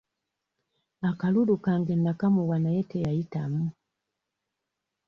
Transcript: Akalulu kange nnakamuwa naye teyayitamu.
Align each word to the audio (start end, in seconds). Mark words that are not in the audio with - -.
Akalulu 1.09 1.55
kange 1.65 1.93
nnakamuwa 1.97 2.57
naye 2.63 2.81
teyayitamu. 2.89 3.63